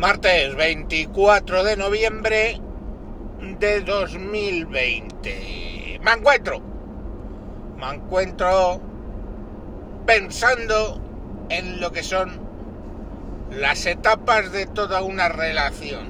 Martes 0.00 0.56
24 0.56 1.62
de 1.62 1.76
noviembre 1.76 2.58
de 3.58 3.80
2020. 3.82 6.00
Me 6.02 6.12
encuentro. 6.12 6.62
Me 7.76 7.96
encuentro 7.96 8.80
pensando 10.06 11.02
en 11.50 11.82
lo 11.82 11.92
que 11.92 12.02
son 12.02 12.40
las 13.50 13.84
etapas 13.84 14.50
de 14.52 14.64
toda 14.64 15.02
una 15.02 15.28
relación. 15.28 16.08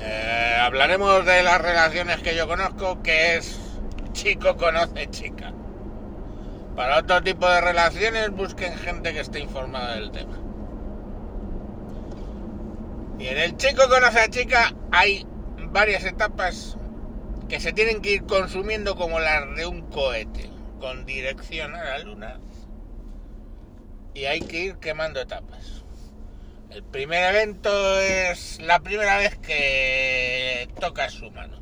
Eh, 0.00 0.58
hablaremos 0.60 1.24
de 1.24 1.44
las 1.44 1.62
relaciones 1.62 2.18
que 2.18 2.34
yo 2.34 2.48
conozco, 2.48 3.00
que 3.00 3.36
es 3.36 3.60
chico 4.12 4.56
conoce 4.56 5.08
chica. 5.10 5.52
Para 6.74 6.98
otro 6.98 7.22
tipo 7.22 7.48
de 7.48 7.60
relaciones 7.60 8.30
busquen 8.30 8.76
gente 8.76 9.12
que 9.12 9.20
esté 9.20 9.38
informada 9.38 9.94
del 9.94 10.10
tema. 10.10 10.41
Y 13.22 13.28
en 13.28 13.38
el 13.38 13.56
chico 13.56 13.88
conoce 13.88 14.18
a 14.18 14.28
chica 14.28 14.74
hay 14.90 15.24
varias 15.70 16.04
etapas 16.04 16.76
que 17.48 17.60
se 17.60 17.72
tienen 17.72 18.02
que 18.02 18.14
ir 18.14 18.24
consumiendo 18.24 18.96
como 18.96 19.20
las 19.20 19.54
de 19.54 19.64
un 19.64 19.82
cohete, 19.90 20.50
con 20.80 21.06
dirección 21.06 21.76
a 21.76 21.84
la 21.84 21.98
luna. 22.00 22.40
Y 24.12 24.24
hay 24.24 24.40
que 24.40 24.64
ir 24.64 24.76
quemando 24.78 25.20
etapas. 25.20 25.84
El 26.70 26.82
primer 26.82 27.32
evento 27.32 27.70
es 28.00 28.60
la 28.60 28.80
primera 28.80 29.18
vez 29.18 29.38
que 29.38 30.68
tocas 30.80 31.12
su 31.12 31.30
mano. 31.30 31.60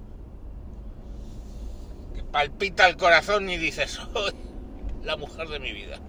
Que 2.15 2.23
palpita 2.23 2.89
el 2.89 2.97
corazón 2.97 3.51
y 3.51 3.59
dices, 3.59 4.01
soy 4.15 4.33
la 5.03 5.19
mujer 5.19 5.47
de 5.49 5.61
mi 5.61 5.73
vida. 5.73 6.01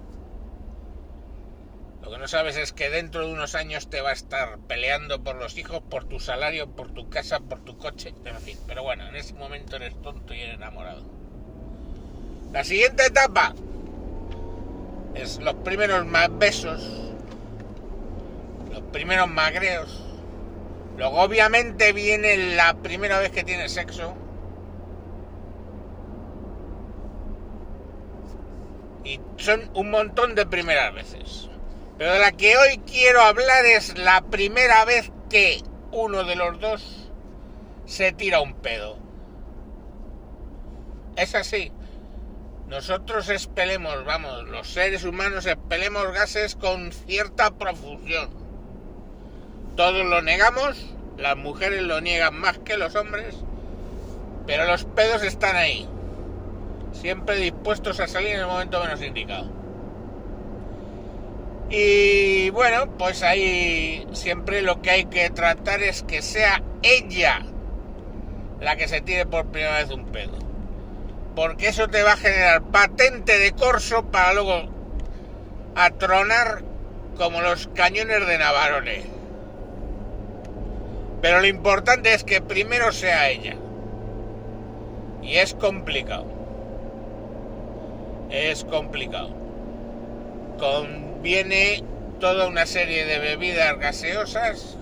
Lo 2.02 2.10
que 2.10 2.18
no 2.18 2.28
sabes 2.28 2.58
es 2.58 2.74
que 2.74 2.90
dentro 2.90 3.26
de 3.26 3.32
unos 3.32 3.54
años 3.54 3.90
te 3.90 4.02
va 4.02 4.10
a 4.10 4.14
estar 4.14 4.58
peleando 4.68 5.24
por 5.24 5.36
los 5.36 5.58
hijos, 5.58 5.82
por 5.82 6.06
tu 6.06 6.20
salario, 6.20 6.68
por 6.68 6.92
tu 6.92 7.10
casa, 7.10 7.40
por 7.40 7.60
tu 7.64 7.78
coche, 7.78 8.14
en 8.26 8.38
fin. 8.38 8.58
Pero 8.68 8.84
bueno, 8.84 9.08
en 9.08 9.16
ese 9.16 9.36
momento 9.36 9.76
eres 9.76 10.00
tonto 10.02 10.34
y 10.34 10.42
enamorado. 10.42 11.04
La 12.52 12.64
siguiente 12.64 13.06
etapa 13.06 13.54
es 15.14 15.40
los 15.40 15.56
primeros 15.56 16.06
más 16.06 16.36
besos, 16.38 17.14
los 18.72 18.82
primeros 18.92 19.30
magreos. 19.30 20.04
Luego 20.98 21.22
obviamente 21.22 21.94
viene 21.94 22.56
la 22.56 22.74
primera 22.82 23.20
vez 23.20 23.32
que 23.32 23.44
tienes 23.44 23.72
sexo. 23.72 24.16
Y 29.04 29.20
son 29.38 29.70
un 29.76 29.92
montón 29.92 30.36
de 30.36 30.46
primeras 30.46 30.94
veces. 30.94 31.51
Pero 31.98 32.14
de 32.14 32.20
la 32.20 32.32
que 32.32 32.58
hoy 32.58 32.82
quiero 32.86 33.22
hablar 33.22 33.66
es 33.66 33.98
la 33.98 34.22
primera 34.22 34.86
vez 34.86 35.12
que 35.30 35.62
uno 35.92 36.24
de 36.24 36.36
los 36.36 36.60
dos 36.60 37.10
se 37.86 38.12
tira 38.12 38.42
un 38.42 38.54
pedo. 38.54 38.98
Es 41.16 41.36
así. 41.36 41.72
Nosotros 42.68 43.28
expelemos, 43.30 44.06
vamos, 44.06 44.48
los 44.48 44.70
seres 44.70 45.04
humanos 45.04 45.46
expelemos 45.46 46.14
gases 46.14 46.56
con 46.56 46.94
cierta 46.94 47.52
profusión. 47.52 48.30
Todos 49.76 50.06
lo 50.06 50.22
negamos, 50.22 50.78
las 51.18 51.36
mujeres 51.36 51.82
lo 51.82 52.00
niegan 52.00 52.40
más 52.40 52.60
que 52.60 52.78
los 52.78 52.96
hombres, 52.96 53.36
pero 54.48 54.66
los 54.66 54.86
pedos 54.86 55.22
están 55.24 55.58
ahí, 55.58 55.88
siempre 56.94 57.36
dispuestos 57.36 58.00
a 58.00 58.08
salir 58.08 58.30
en 58.32 58.40
el 58.40 58.48
momento 58.48 58.82
menos 58.82 59.02
indicado. 59.02 59.61
Y 61.74 62.50
bueno, 62.50 62.98
pues 62.98 63.24
ahí 63.24 64.06
siempre 64.12 64.62
lo 64.62 64.82
que 64.82 64.92
hay 64.92 65.06
que 65.06 65.30
tratar 65.30 65.82
es 65.82 66.04
que 66.04 66.22
sea 66.22 66.62
ella 66.84 67.44
la 68.60 68.76
que 68.76 68.90
se 68.90 69.00
tire 69.00 69.26
por 69.26 69.46
primera 69.48 69.78
vez 69.78 69.90
un 69.90 70.06
pedo. 70.08 70.38
Porque 71.34 71.70
eso 71.70 71.88
te 71.88 72.04
va 72.04 72.14
a 72.14 72.18
generar 72.18 72.62
patente 72.64 73.40
de 73.40 73.54
corso 73.54 74.12
para 74.12 74.34
luego 74.34 74.64
atronar 75.76 76.62
como 77.18 77.40
los 77.40 77.68
cañones 77.68 78.28
de 78.28 78.38
Navarone. 78.38 79.04
Pero 81.22 81.40
lo 81.40 81.48
importante 81.48 82.14
es 82.14 82.26
que 82.26 82.42
primero 82.42 82.92
sea 82.92 83.30
ella. 83.30 83.56
Y 85.22 85.38
es 85.38 85.54
complicado. 85.54 86.26
Es 88.30 88.66
complicado. 88.66 89.30
Conviene 91.22 91.84
toda 92.20 92.48
una 92.48 92.66
serie 92.66 93.06
de 93.06 93.20
bebidas 93.20 93.78
gaseosas, 93.78 94.76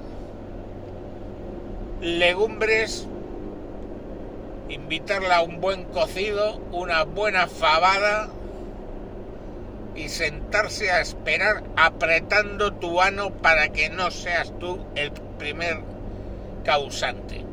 legumbres, 1.99 3.05
invitarla 4.69 5.35
a 5.35 5.41
un 5.41 5.59
buen 5.59 5.83
cocido, 5.83 6.55
una 6.71 7.03
buena 7.03 7.47
fabada 7.47 8.29
y 9.97 10.07
sentarse 10.07 10.89
a 10.91 11.01
esperar 11.01 11.61
apretando 11.75 12.71
tu 12.71 13.01
ano 13.01 13.31
para 13.31 13.67
que 13.73 13.89
no 13.89 14.09
seas 14.09 14.57
tú 14.59 14.79
el 14.95 15.11
primer 15.39 15.81
causante. 16.63 17.43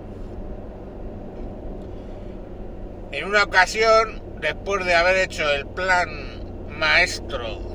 En 3.11 3.25
una 3.25 3.43
ocasión, 3.43 4.23
después 4.41 4.87
de 4.87 4.95
haber 4.95 5.17
hecho 5.17 5.51
el 5.51 5.67
plan 5.67 6.09
maestro 6.69 7.66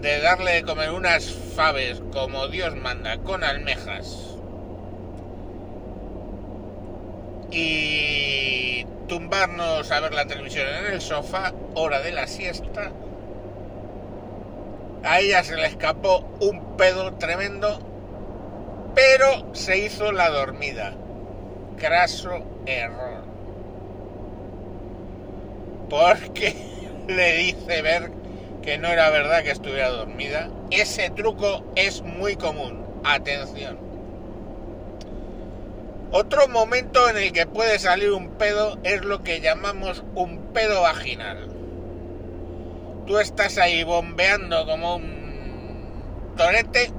de 0.00 0.20
darle 0.20 0.54
de 0.54 0.62
comer 0.62 0.90
unas 0.90 1.32
faves 1.54 2.02
como 2.12 2.48
Dios 2.48 2.76
manda 2.76 3.18
con 3.18 3.42
almejas 3.44 4.36
y 7.50 8.84
tumbarnos 9.08 9.90
a 9.90 10.00
ver 10.00 10.14
la 10.14 10.26
televisión 10.26 10.66
en 10.68 10.94
el 10.94 11.00
sofá, 11.00 11.52
hora 11.74 12.00
de 12.00 12.12
la 12.12 12.26
siesta, 12.26 12.92
a 15.06 15.20
ella 15.20 15.44
se 15.44 15.56
le 15.56 15.66
escapó 15.66 16.26
un 16.40 16.76
pedo 16.76 17.14
tremendo, 17.14 17.78
pero 18.94 19.54
se 19.54 19.78
hizo 19.78 20.10
la 20.10 20.30
dormida. 20.30 20.94
Craso 21.76 22.44
error. 22.66 23.24
Porque 25.88 26.56
le 27.06 27.36
dice 27.36 27.82
ver 27.82 28.10
que 28.66 28.78
no 28.78 28.88
era 28.88 29.10
verdad 29.10 29.44
que 29.44 29.52
estuviera 29.52 29.90
dormida. 29.90 30.50
Ese 30.72 31.08
truco 31.10 31.64
es 31.76 32.02
muy 32.02 32.34
común. 32.34 32.84
Atención. 33.04 33.78
Otro 36.10 36.48
momento 36.48 37.08
en 37.08 37.16
el 37.16 37.32
que 37.32 37.46
puede 37.46 37.78
salir 37.78 38.10
un 38.10 38.30
pedo 38.30 38.76
es 38.82 39.04
lo 39.04 39.22
que 39.22 39.40
llamamos 39.40 40.02
un 40.16 40.52
pedo 40.52 40.82
vaginal. 40.82 41.48
Tú 43.06 43.18
estás 43.18 43.56
ahí 43.56 43.84
bombeando 43.84 44.66
como 44.66 44.96
un 44.96 46.34
torete 46.36 46.90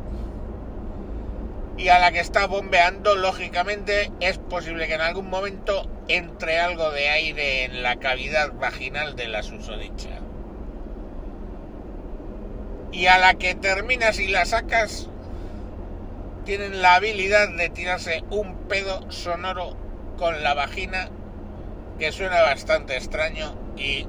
y 1.78 1.89
a 1.89 1.99
la 1.99 2.13
que 2.13 2.22
está 2.22 2.47
bombeando, 2.47 3.16
lógicamente, 3.16 4.09
es 4.22 4.38
posible 4.38 4.88
que 4.88 4.95
en 4.95 5.01
algún 5.01 5.29
momento 5.29 5.85
entre 6.07 6.59
algo 6.59 6.91
de 6.91 7.09
aire 7.09 7.66
en 7.66 7.84
la 7.84 7.97
cavidad 7.97 8.53
vaginal 8.53 9.17
de 9.17 9.28
la 9.28 9.44
susodicha 9.44 10.22
y 12.97 13.06
a 13.06 13.19
la 13.19 13.35
que 13.35 13.53
terminas 13.53 14.19
y 14.19 14.28
la 14.28 14.44
sacas 14.46 15.08
tienen 16.46 16.81
la 16.81 16.96
habilidad 16.96 17.47
de 17.50 17.69
tirarse 17.69 18.24
un 18.31 18.56
pedo 18.68 19.12
sonoro 19.12 19.78
con 20.18 20.41
la 20.41 20.56
vagina 20.56 21.08
que 22.00 22.12
suena 22.12 22.41
bastante 22.41 22.97
extraño 22.97 23.53
y 23.78 24.08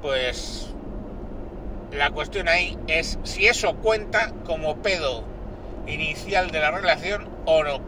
pues 0.00 0.68
la 1.90 2.12
cuestión 2.12 2.48
ahí 2.48 2.78
es 2.86 3.18
si 3.24 3.48
eso 3.48 3.74
cuenta 3.78 4.32
como 4.44 4.76
pedo 4.76 5.24
inicial 5.88 6.52
de 6.52 6.60
la 6.60 6.70
relación 6.70 7.28
o 7.46 7.64
no. 7.64 7.80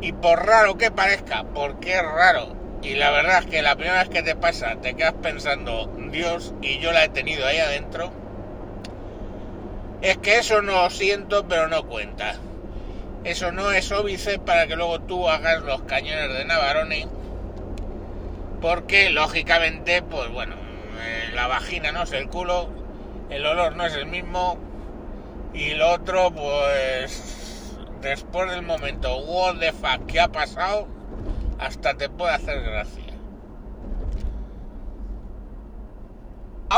Y 0.00 0.12
por 0.12 0.46
raro 0.46 0.78
que 0.78 0.90
parezca, 0.90 1.44
porque 1.54 1.92
es 1.96 2.02
raro, 2.02 2.54
y 2.82 2.94
la 2.94 3.10
verdad 3.10 3.40
es 3.40 3.46
que 3.46 3.62
la 3.62 3.76
primera 3.76 3.98
vez 3.98 4.08
que 4.08 4.22
te 4.22 4.34
pasa 4.34 4.76
te 4.80 4.94
quedas 4.94 5.14
pensando, 5.22 5.92
Dios, 6.10 6.54
y 6.62 6.78
yo 6.78 6.92
la 6.92 7.04
he 7.04 7.08
tenido 7.08 7.46
ahí 7.46 7.58
adentro, 7.58 8.12
es 10.02 10.18
que 10.18 10.38
eso 10.38 10.62
no 10.62 10.90
siento, 10.90 11.46
pero 11.46 11.68
no 11.68 11.86
cuenta. 11.86 12.34
Eso 13.24 13.52
no 13.52 13.70
es 13.70 13.92
óbice 13.92 14.40
para 14.40 14.66
que 14.66 14.74
luego 14.74 15.00
tú 15.00 15.28
hagas 15.28 15.62
los 15.62 15.82
cañones 15.82 16.36
de 16.36 16.44
Navarone. 16.44 17.06
Porque, 18.60 19.10
lógicamente, 19.10 20.02
pues 20.02 20.28
bueno, 20.30 20.56
eh, 21.00 21.30
la 21.34 21.46
vagina 21.46 21.92
no 21.92 22.02
es 22.02 22.12
el 22.12 22.28
culo, 22.28 22.68
el 23.30 23.46
olor 23.46 23.76
no 23.76 23.86
es 23.86 23.94
el 23.94 24.06
mismo. 24.06 24.58
Y 25.54 25.74
lo 25.74 25.90
otro, 25.92 26.32
pues, 26.32 27.76
después 28.00 28.50
del 28.50 28.62
momento, 28.62 29.16
what 29.18 29.58
the 29.58 29.72
fuck, 29.72 30.06
¿qué 30.06 30.18
ha 30.18 30.28
pasado? 30.28 30.88
Hasta 31.58 31.94
te 31.94 32.08
puede 32.08 32.34
hacer 32.34 32.60
gracia. 32.60 33.01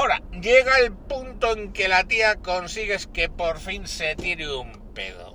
Ahora, 0.04 0.20
llega 0.38 0.80
el 0.80 0.92
punto 0.92 1.56
en 1.56 1.72
que 1.72 1.88
la 1.88 2.04
tía 2.04 2.36
consigues 2.36 3.06
que 3.06 3.30
por 3.30 3.58
fin 3.58 3.88
se 3.88 4.14
tire 4.16 4.54
un 4.54 4.92
pedo. 4.92 5.34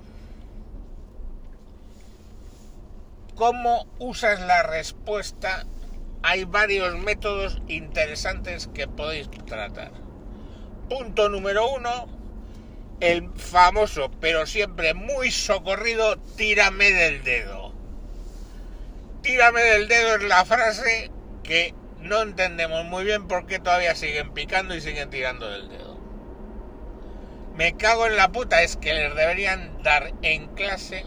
¿Cómo 3.33 3.87
usas 3.97 4.39
la 4.41 4.61
respuesta? 4.61 5.65
Hay 6.21 6.43
varios 6.43 6.99
métodos 6.99 7.59
interesantes 7.67 8.69
que 8.71 8.87
podéis 8.87 9.31
tratar. 9.47 9.91
Punto 10.87 11.29
número 11.29 11.67
uno, 11.71 12.07
el 12.99 13.27
famoso, 13.37 14.11
pero 14.21 14.45
siempre 14.45 14.93
muy 14.93 15.31
socorrido, 15.31 16.19
tírame 16.37 16.91
del 16.91 17.23
dedo. 17.23 17.73
Tírame 19.23 19.61
del 19.61 19.87
dedo 19.87 20.17
es 20.17 20.23
la 20.25 20.45
frase 20.45 21.09
que 21.41 21.73
no 22.01 22.21
entendemos 22.21 22.85
muy 22.85 23.03
bien 23.03 23.27
por 23.27 23.45
qué 23.45 23.59
todavía 23.59 23.95
siguen 23.95 24.33
picando 24.33 24.75
y 24.75 24.81
siguen 24.81 25.09
tirando 25.09 25.49
del 25.49 25.69
dedo. 25.69 25.97
Me 27.55 27.75
cago 27.75 28.07
en 28.07 28.15
la 28.15 28.31
puta, 28.31 28.61
es 28.61 28.77
que 28.77 28.93
les 28.93 29.13
deberían 29.15 29.83
dar 29.83 30.13
en 30.21 30.47
clase 30.55 31.05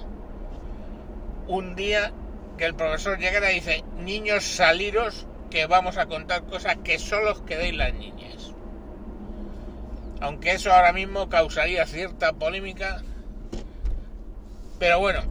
un 1.46 1.74
día 1.74 2.12
que 2.58 2.66
el 2.66 2.74
profesor 2.74 3.18
llegara 3.18 3.52
y 3.52 3.56
dice, 3.56 3.84
niños 3.96 4.44
saliros 4.44 5.26
que 5.50 5.66
vamos 5.66 5.96
a 5.96 6.06
contar 6.06 6.44
cosas 6.44 6.76
que 6.84 6.98
solo 6.98 7.32
os 7.32 7.42
quedéis 7.42 7.74
las 7.74 7.94
niñas. 7.94 8.52
Aunque 10.20 10.52
eso 10.52 10.72
ahora 10.72 10.92
mismo 10.92 11.28
causaría 11.28 11.86
cierta 11.86 12.32
polémica. 12.34 13.02
Pero 14.78 15.00
bueno, 15.00 15.22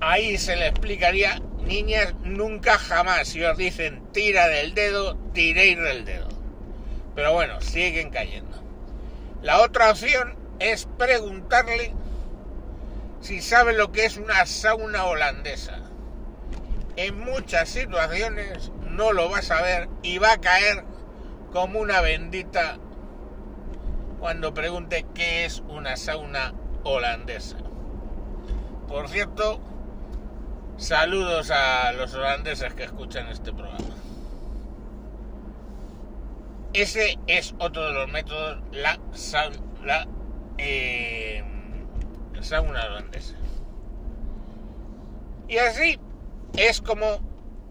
ahí 0.00 0.36
se 0.38 0.56
le 0.56 0.68
explicaría 0.68 1.40
Niñas, 1.64 2.14
nunca 2.22 2.78
jamás, 2.78 3.28
si 3.28 3.42
os 3.44 3.56
dicen 3.56 4.02
tira 4.12 4.48
del 4.48 4.74
dedo, 4.74 5.16
tiréis 5.32 5.78
del 5.78 6.04
dedo. 6.04 6.28
Pero 7.14 7.32
bueno, 7.32 7.60
siguen 7.60 8.10
cayendo. 8.10 8.62
La 9.42 9.60
otra 9.60 9.90
opción 9.90 10.34
es 10.58 10.86
preguntarle 10.98 11.94
si 13.20 13.40
sabe 13.40 13.72
lo 13.72 13.92
que 13.92 14.04
es 14.04 14.16
una 14.16 14.44
sauna 14.46 15.04
holandesa. 15.04 15.78
En 16.96 17.18
muchas 17.18 17.68
situaciones 17.68 18.70
no 18.90 19.12
lo 19.12 19.30
va 19.30 19.38
a 19.38 19.42
saber 19.42 19.88
y 20.02 20.18
va 20.18 20.32
a 20.32 20.40
caer 20.40 20.84
como 21.52 21.80
una 21.80 22.00
bendita 22.00 22.78
cuando 24.20 24.54
pregunte 24.54 25.06
qué 25.14 25.44
es 25.44 25.60
una 25.68 25.96
sauna 25.96 26.54
holandesa. 26.84 27.56
Por 28.88 29.08
cierto, 29.08 29.60
Saludos 30.82 31.52
a 31.52 31.92
los 31.92 32.12
holandeses 32.12 32.74
que 32.74 32.82
escuchan 32.82 33.28
este 33.28 33.52
programa. 33.52 33.94
Ese 36.72 37.20
es 37.28 37.54
otro 37.60 37.84
de 37.84 37.92
los 37.92 38.10
métodos, 38.10 38.58
la, 38.72 38.98
la 39.84 40.08
eh, 40.58 41.44
sauna 42.40 42.84
holandesa. 42.86 43.36
Y 45.46 45.58
así 45.58 46.00
es 46.56 46.80
como 46.80 47.20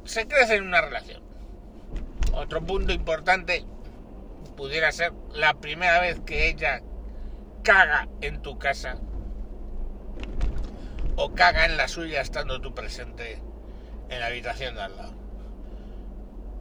se 0.06 0.26
crece 0.26 0.56
en 0.56 0.68
una 0.68 0.80
relación. 0.80 1.22
Otro 2.32 2.62
punto 2.62 2.94
importante 2.94 3.66
pudiera 4.56 4.90
ser 4.94 5.12
la 5.34 5.56
primera 5.56 6.00
vez 6.00 6.22
que 6.22 6.48
ella 6.48 6.82
caga 7.62 8.08
en 8.22 8.42
tu 8.42 8.58
casa 8.58 9.02
o 11.24 11.36
caga 11.36 11.66
en 11.66 11.78
la 11.78 11.88
suya 11.88 12.22
estando 12.22 12.60
tú 12.62 12.74
presente 12.74 13.40
en 14.10 14.20
la 14.20 14.26
habitación 14.26 14.74
de 14.74 14.82
al 14.82 14.98
lado. 14.98 15.14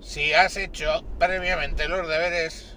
Si 0.02 0.34
has 0.34 0.56
hecho 0.58 1.02
previamente 1.18 1.88
los 1.88 2.06
deberes, 2.06 2.76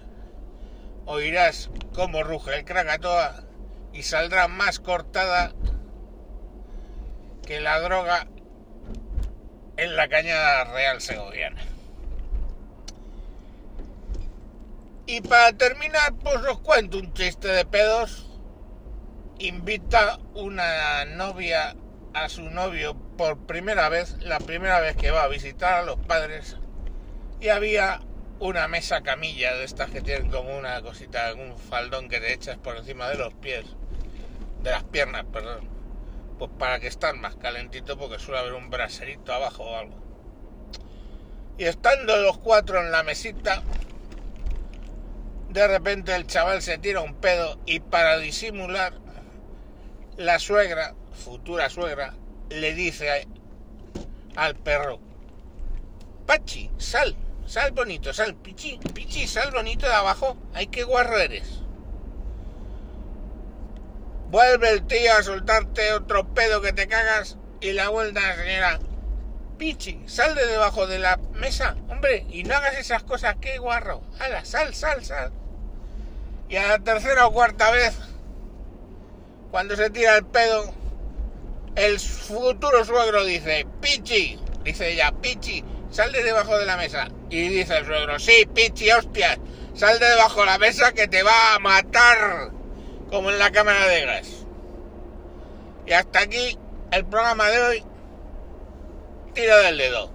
oirás 1.05 1.69
cómo 1.93 2.23
ruge 2.23 2.55
el 2.55 2.63
Krakatoa 2.63 3.43
y 3.91 4.03
saldrá 4.03 4.47
más 4.47 4.79
cortada 4.79 5.51
que 7.45 7.59
la 7.59 7.81
droga 7.81 8.27
en 9.75 9.97
la 9.97 10.07
cañada 10.07 10.63
real 10.63 11.01
segoviana. 11.01 11.61
Y 15.05 15.19
para 15.19 15.51
terminar, 15.51 16.13
pues 16.23 16.37
os 16.45 16.59
cuento 16.59 16.97
un 16.97 17.13
chiste 17.13 17.49
de 17.49 17.65
pedos 17.65 18.32
invita 19.39 20.19
una 20.33 21.05
novia 21.05 21.75
a 22.13 22.29
su 22.29 22.43
novio 22.49 22.95
por 23.17 23.37
primera 23.45 23.89
vez, 23.89 24.15
la 24.21 24.39
primera 24.39 24.79
vez 24.79 24.95
que 24.95 25.11
va 25.11 25.23
a 25.23 25.27
visitar 25.27 25.73
a 25.73 25.83
los 25.83 25.97
padres, 25.97 26.57
y 27.39 27.49
había 27.49 28.01
una 28.39 28.67
mesa 28.67 29.01
camilla 29.01 29.55
de 29.55 29.63
estas 29.63 29.89
que 29.89 30.01
tienen 30.01 30.29
como 30.29 30.57
una 30.57 30.81
cosita, 30.81 31.33
un 31.33 31.57
faldón 31.57 32.09
que 32.09 32.19
te 32.19 32.33
echas 32.33 32.57
por 32.57 32.77
encima 32.77 33.09
de 33.09 33.15
los 33.15 33.33
pies, 33.33 33.65
de 34.61 34.71
las 34.71 34.83
piernas, 34.83 35.25
perdón, 35.31 35.67
pues 36.37 36.51
para 36.57 36.79
que 36.79 36.87
estén 36.87 37.19
más 37.19 37.35
calentito 37.35 37.97
porque 37.97 38.19
suele 38.19 38.39
haber 38.39 38.53
un 38.53 38.69
braserito 38.69 39.33
abajo 39.33 39.63
o 39.63 39.77
algo. 39.77 40.03
Y 41.57 41.65
estando 41.65 42.17
los 42.17 42.37
cuatro 42.39 42.79
en 42.79 42.91
la 42.91 43.03
mesita, 43.03 43.61
de 45.49 45.67
repente 45.67 46.15
el 46.15 46.25
chaval 46.25 46.61
se 46.61 46.77
tira 46.79 47.01
un 47.01 47.15
pedo 47.15 47.59
y 47.65 47.79
para 47.79 48.17
disimular 48.17 49.02
la 50.17 50.39
suegra, 50.39 50.93
futura 51.13 51.69
suegra, 51.69 52.13
le 52.49 52.73
dice 52.73 53.27
al 54.35 54.55
perro, 54.55 54.99
Pachi, 56.25 56.71
sal, 56.77 57.15
sal 57.45 57.71
bonito, 57.71 58.13
sal, 58.13 58.35
pichi, 58.35 58.79
pichi, 58.93 59.27
sal 59.27 59.51
bonito 59.51 59.85
de 59.85 59.93
abajo, 59.93 60.37
hay 60.53 60.67
que 60.67 60.83
guarro 60.83 61.17
eres. 61.19 61.59
Vuelve 64.29 64.69
el 64.69 64.87
tío 64.87 65.13
a 65.13 65.23
soltarte 65.23 65.93
otro 65.93 66.33
pedo 66.33 66.61
que 66.61 66.73
te 66.73 66.87
cagas 66.87 67.37
y 67.61 67.73
la 67.73 67.89
vuelta 67.89 68.21
la 68.21 68.35
señora, 68.35 68.79
Pichi, 69.57 70.03
sal 70.07 70.33
de 70.33 70.47
debajo 70.47 70.87
de 70.87 70.97
la 70.97 71.17
mesa, 71.33 71.75
hombre, 71.87 72.25
y 72.29 72.43
no 72.43 72.55
hagas 72.55 72.77
esas 72.77 73.03
cosas, 73.03 73.35
qué 73.39 73.59
guarro. 73.59 74.01
Hala, 74.19 74.43
sal, 74.43 74.73
sal, 74.73 75.05
sal. 75.05 75.31
Y 76.49 76.55
a 76.55 76.67
la 76.67 76.79
tercera 76.79 77.27
o 77.27 77.31
cuarta 77.31 77.69
vez 77.69 77.95
cuando 79.53 79.75
se 79.75 79.91
tira 79.91 80.15
el 80.15 80.25
pedo, 80.25 80.73
el 81.75 81.99
futuro 81.99 82.83
suegro 82.85 83.23
dice, 83.23 83.67
Pichi, 83.81 84.39
dice 84.63 84.93
ella, 84.93 85.13
Pichi, 85.21 85.63
sal 85.91 86.11
de 86.11 86.23
debajo 86.23 86.57
de 86.57 86.65
la 86.65 86.75
mesa. 86.75 87.09
Y 87.29 87.49
dice 87.49 87.77
el 87.77 87.85
suegro, 87.85 88.17
sí, 88.17 88.47
Pichi, 88.51 88.89
hostias, 88.89 89.37
sal 89.75 89.99
de 89.99 90.07
debajo 90.07 90.39
de 90.39 90.45
la 90.47 90.57
mesa 90.57 90.91
que 90.93 91.07
te 91.07 91.21
va 91.21 91.53
a 91.53 91.59
matar, 91.59 92.49
como 93.11 93.29
en 93.29 93.37
la 93.37 93.51
cámara 93.51 93.85
de 93.85 94.05
gas. 94.07 94.27
Y 95.85 95.93
hasta 95.93 96.21
aquí 96.21 96.57
el 96.89 97.05
programa 97.05 97.47
de 97.49 97.61
hoy. 97.61 97.83
Tiro 99.35 99.55
del 99.59 99.77
dedo. 99.77 100.11